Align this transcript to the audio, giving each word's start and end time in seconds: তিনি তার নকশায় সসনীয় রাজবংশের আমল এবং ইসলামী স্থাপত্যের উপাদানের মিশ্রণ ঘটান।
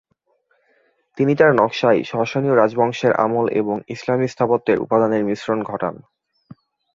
তিনি 1.17 1.33
তার 1.35 1.51
নকশায় 1.55 1.99
সসনীয় 2.03 2.55
রাজবংশের 2.55 3.13
আমল 3.15 3.45
এবং 3.51 3.75
ইসলামী 3.87 4.27
স্থাপত্যের 4.27 4.77
উপাদানের 4.79 5.21
মিশ্রণ 5.25 5.59
ঘটান। 5.63 5.95